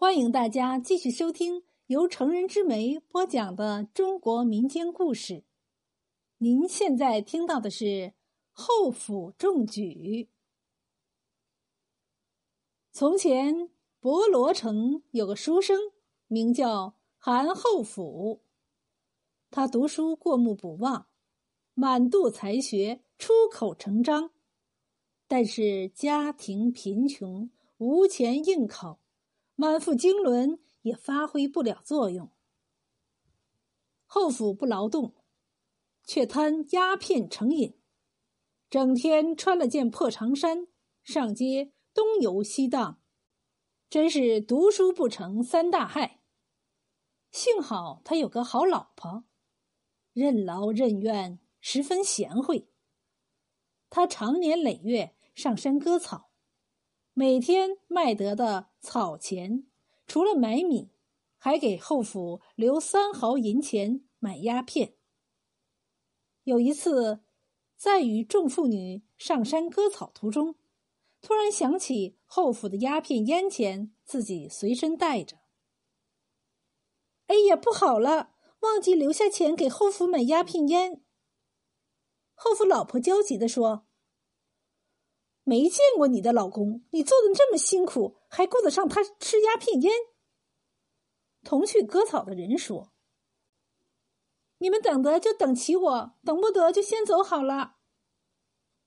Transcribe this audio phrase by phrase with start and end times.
[0.00, 5.42] 欢迎大家继续收听由成人之美播讲的中国民间故事。
[6.36, 8.12] 您现在听到的是
[8.52, 10.28] 后府中举。
[12.92, 15.76] 从前，博罗城有个书生，
[16.28, 18.44] 名叫韩后府。
[19.50, 21.08] 他读书过目不忘，
[21.74, 24.30] 满肚才学，出口成章。
[25.26, 29.00] 但是家庭贫穷，无钱应考。
[29.60, 32.30] 满腹经纶也发挥不了作用。
[34.06, 35.16] 后府不劳动，
[36.04, 37.76] 却贪鸦片成瘾，
[38.70, 40.68] 整天穿了件破长衫，
[41.02, 43.02] 上街东游西荡，
[43.90, 46.22] 真是读书不成三大害。
[47.32, 49.24] 幸好他有个好老婆，
[50.12, 52.70] 任劳任怨，十分贤惠。
[53.90, 56.27] 他常年累月上山割草。
[57.18, 59.66] 每天卖得的草钱，
[60.06, 60.92] 除了买米，
[61.36, 64.94] 还给后府留三毫银钱买鸦片。
[66.44, 67.18] 有一次，
[67.76, 70.54] 在与众妇女上山割草途中，
[71.20, 75.38] 突然想起后府的鸦片烟钱，自己随身带着。
[77.26, 81.02] 哎呀，不好了，忘记留下钱给后府买鸦片烟。
[82.34, 83.87] 后府老婆焦急地说。
[85.48, 89.90] 没见过你的老公，你做的这么辛苦，还顾得上他吃鸦片烟？
[91.42, 92.92] 同去割草的人说
[94.60, 97.76] ：“你们等得就等齐我，等不得就先走好了。”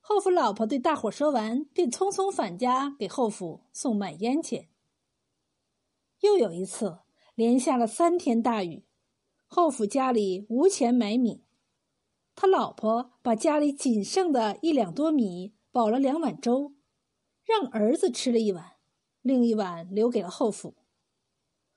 [0.00, 4.68] 后府老婆对大伙说完，便匆匆返家给后府送买烟钱。
[6.20, 6.98] 又有一次，
[7.34, 8.84] 连下了三天大雨，
[9.46, 11.42] 后府家里无钱买米，
[12.34, 15.54] 他老婆把家里仅剩的一两多米。
[15.72, 16.74] 煲了两碗粥，
[17.44, 18.72] 让儿子吃了一碗，
[19.22, 20.76] 另一碗留给了后府。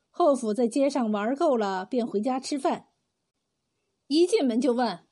[0.09, 2.89] 后府在街上玩够了，便回家吃饭。
[4.08, 5.08] 一进门就问：“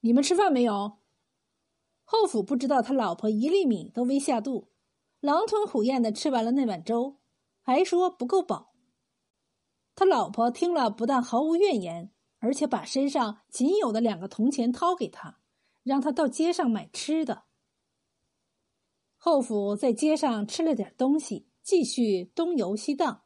[0.00, 0.98] 你们吃饭没有？”
[2.04, 4.70] 后府不知道他老婆一粒米都未下肚，
[5.20, 7.18] 狼吞虎咽的吃完了那碗粥，
[7.62, 8.74] 还说不够饱。
[9.94, 15.38] 他老婆听了，不但毫无怨言，而且把身上仅有的两个铜钱掏给他，
[15.82, 17.44] 让他到街上买吃的。
[19.24, 23.22] 后府在街上吃了点东西，继续东游西荡，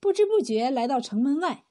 [0.00, 1.66] 不知不觉来到城门外，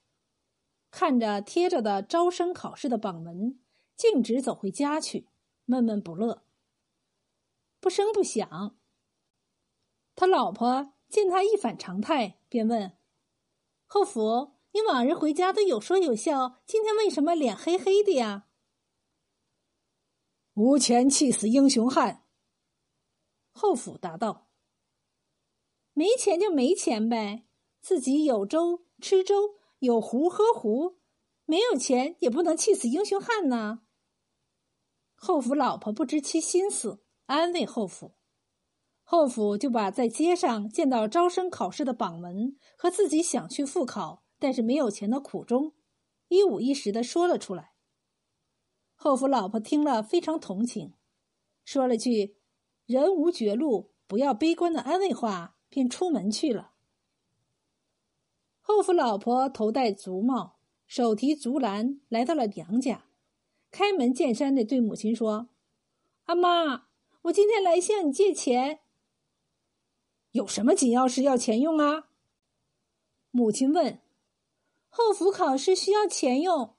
[0.92, 3.60] 看着贴着的招生考试的榜文，
[3.96, 5.30] 径直走回家去，
[5.66, 6.44] 闷闷不乐，
[7.80, 8.78] 不声不响。
[10.14, 12.96] 他老婆见他一反常态，便问
[13.88, 18.46] ：“后府，你往日回家都有说有笑，今天为什么脸黑黑的呀？”
[20.54, 22.23] 无钱气死英雄汉。
[23.54, 24.50] 后府答道
[25.94, 27.46] ：“没钱就没钱呗，
[27.80, 30.98] 自己有粥吃粥，有壶喝壶，
[31.46, 33.82] 没有钱也不能气死英雄汉呐。”
[35.16, 38.16] 后府老婆不知其心思，安慰后府，
[39.04, 45.74] 后府就把在街上见到招生考试的榜文和自己想去复考但是没有钱的苦衷，
[46.28, 47.74] 一五一十的说了出来。
[48.96, 50.96] 后府老婆听了非常同情，
[51.64, 52.43] 说了句。
[52.94, 56.74] 人无绝路，不要悲观的安慰话，便出门去了。
[58.62, 63.06] 后府老婆头戴竹帽，手提竹篮，来到了娘家，
[63.72, 65.50] 开门见山的对母亲说
[66.26, 66.86] ：“阿妈，
[67.24, 68.82] 我今天来向你借钱。
[70.34, 72.10] 有什么紧要事要钱用啊？”
[73.32, 74.00] 母亲问
[74.88, 76.76] ：“后府考试需要钱用，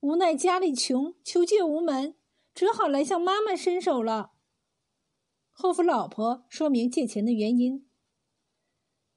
[0.00, 2.14] 无奈家里穷，求借无门，
[2.54, 4.32] 只好来向妈妈伸手了。”
[5.56, 7.88] 后府老婆说明借钱的原因。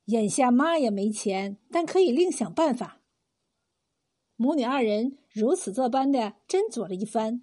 [0.06, 3.02] 眼下妈也没钱，但可以另想办法。
[4.36, 7.42] 母女二人如此这般的斟酌了一番。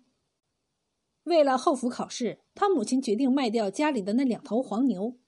[1.24, 5.18] 为了后府考试，他母亲决定卖掉家里的那两头黄牛。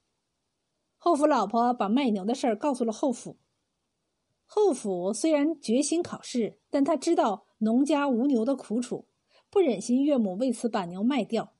[0.97, 3.37] 后府老婆把卖牛的事儿告诉了后府。
[4.45, 9.09] 后府虽然决心考试，但他知道农家无牛的苦楚，
[9.51, 11.57] 不忍心岳母为此把牛卖掉。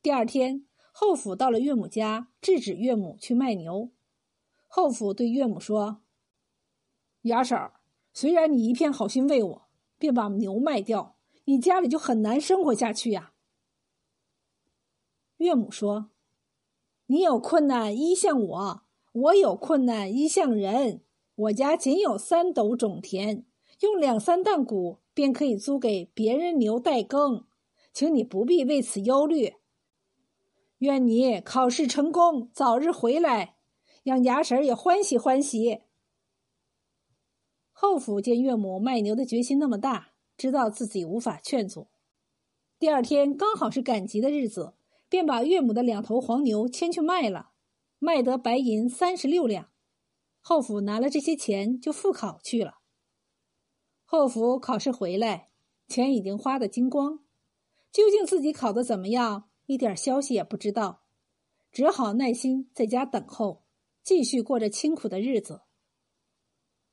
[0.00, 0.68] 第二天。
[0.94, 3.90] 后府到了岳母家，制止岳母去卖牛。
[4.68, 6.02] 后府对岳母说
[7.22, 7.80] ：“雅婶儿，
[8.12, 9.68] 虽然你一片好心为我，
[9.98, 11.16] 便把牛卖掉，
[11.46, 13.32] 你家里就很难生活下去呀。”
[15.38, 16.10] 岳母说
[17.06, 21.00] ：“你有困难依向我，我有困难依向人。
[21.34, 23.46] 我家仅有三斗种田，
[23.80, 27.46] 用两三担谷便可以租给别人牛代耕，
[27.94, 29.54] 请你不必为此忧虑。”
[30.82, 33.54] 愿你考试成功，早日回来，
[34.02, 35.82] 让牙婶也欢喜欢喜。
[37.70, 41.86] 后府见岳母卖牛的决心那么大，知道自己无法劝阻。
[42.80, 44.74] 第二天刚好是赶集的日子，
[45.08, 47.52] 便把岳母的两头黄牛牵去卖了，
[48.00, 49.70] 卖得白银三十六两。
[50.40, 52.78] 后府拿了这些钱就复考去了。
[54.04, 55.50] 后府考试回来，
[55.86, 57.20] 钱已经花得精光，
[57.92, 61.02] 究竟自己考得怎么样，一点消息也不知道，
[61.70, 63.64] 只好耐心在家等候，
[64.02, 65.62] 继续过着清苦的日子。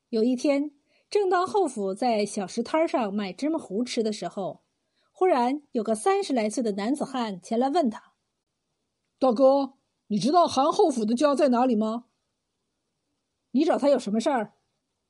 [0.10, 0.76] 有一天。
[1.10, 4.62] 正当后府在小食摊上买芝麻糊吃的时候，
[5.12, 8.14] 忽然有个三十来岁的男子汉前来问他
[9.18, 9.74] ：“大哥，
[10.06, 12.06] 你知道韩后府的家在哪里吗？
[13.50, 14.54] 你找他有什么事儿？”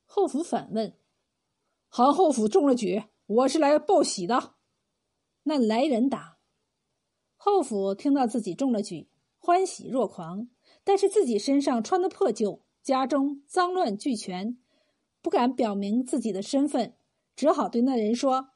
[0.08, 0.98] 后府反问
[1.92, 4.56] ：“韩后府中了举，我是来报喜的。”
[5.44, 6.38] 那来人答
[7.52, 9.10] ：“后府听到自己中了举，
[9.40, 10.48] 欢喜若狂，
[10.84, 14.60] 但是自己身上穿的破旧，家中脏乱俱全。”
[15.24, 16.94] 不敢表明自己的身份，
[17.36, 18.52] 只好对那人说：“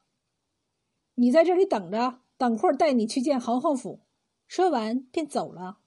[1.15, 4.01] 你在这里等着，等会儿带你去见侯后府。”
[4.47, 5.79] 说完便走了。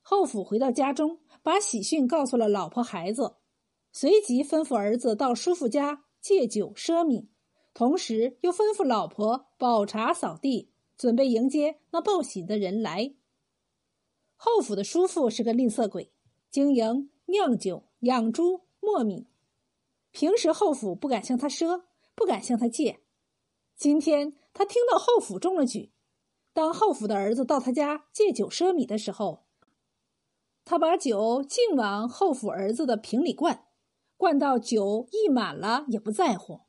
[0.00, 3.36] 后府回到家中，把喜讯告诉了老婆孩子，
[3.92, 7.26] 随即吩咐儿子到叔父家借酒奢靡，
[7.74, 13.14] 同时又吩咐老婆保茶扫地，准备迎接那报喜的人来。
[14.34, 16.12] 后府的叔父是个吝啬鬼，
[16.50, 19.28] 经营酿酒、养猪、磨米。
[20.10, 21.84] 平时后府不敢向他赊，
[22.16, 23.00] 不敢向他借。
[23.76, 25.92] 今天他听到后府中了举，
[26.52, 29.44] 当后府的儿子到他家借酒赊米的时候，
[30.64, 33.66] 他把酒尽往后府儿子的瓶里灌，
[34.16, 36.62] 灌到酒溢满了也不在乎；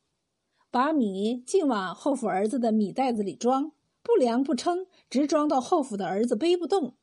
[0.70, 3.72] 把米尽往后府儿子的米袋子里装，
[4.04, 6.98] 不量不称，直装到后府的儿子背不动。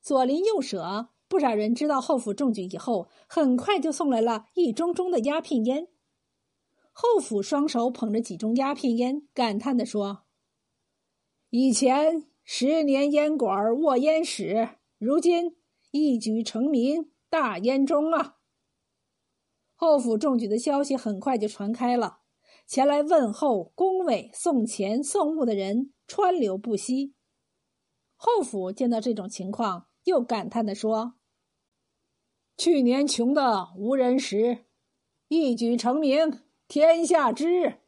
[0.00, 1.10] 左邻右舍。
[1.30, 5.88] 不少人知道后府中举以后，很快就送来了一盅盅的鸦片烟。
[6.90, 10.22] 后府双手捧着几盅鸦片烟，感叹地说
[11.50, 15.58] ：“以前十年烟馆卧烟史，如今
[15.90, 18.36] 一举成名，大烟中啊！”
[19.76, 22.20] 后府中举的消息很快就传开了，
[22.68, 27.14] 前来问候、恭维、送钱送物的人川流不息。
[28.14, 31.14] 后府见到这种情况，又感叹地说。
[32.58, 34.66] 去年穷的无人识，
[35.28, 37.78] 一举成名，天下知。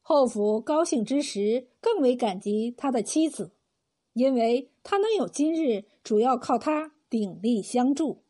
[0.00, 3.52] 后府高兴之时，更为感激他的妻子，
[4.14, 8.24] 因为他能有今日，主要靠他鼎力相助。